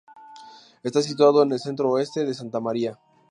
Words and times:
Está 0.81 1.03
situado 1.03 1.43
en 1.43 1.51
el 1.51 1.59
centro-oeste 1.59 2.25
de 2.25 2.33
Santa 2.33 2.59
Maria. 2.59 2.97